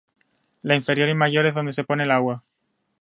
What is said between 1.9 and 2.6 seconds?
el agua.